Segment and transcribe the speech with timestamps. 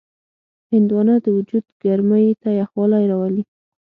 [0.71, 3.43] هندوانه د وجود ګرمۍ ته یخوالی راولي.